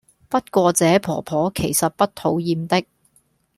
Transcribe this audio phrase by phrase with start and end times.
[0.29, 2.87] 不過這婆婆其實不討厭的